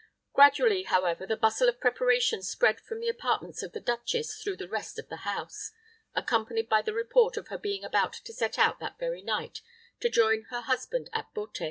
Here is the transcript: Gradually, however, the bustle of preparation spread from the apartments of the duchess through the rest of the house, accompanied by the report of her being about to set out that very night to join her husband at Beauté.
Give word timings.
Gradually, 0.33 0.81
however, 0.85 1.27
the 1.27 1.37
bustle 1.37 1.69
of 1.69 1.79
preparation 1.79 2.41
spread 2.41 2.81
from 2.81 3.01
the 3.01 3.07
apartments 3.07 3.61
of 3.61 3.71
the 3.73 3.79
duchess 3.79 4.41
through 4.41 4.57
the 4.57 4.67
rest 4.67 4.97
of 4.97 5.09
the 5.09 5.17
house, 5.17 5.69
accompanied 6.15 6.67
by 6.67 6.81
the 6.81 6.91
report 6.91 7.37
of 7.37 7.49
her 7.49 7.57
being 7.59 7.83
about 7.83 8.13
to 8.13 8.33
set 8.33 8.57
out 8.57 8.79
that 8.79 8.97
very 8.97 9.21
night 9.21 9.61
to 9.99 10.09
join 10.09 10.45
her 10.49 10.61
husband 10.61 11.07
at 11.13 11.31
Beauté. 11.35 11.59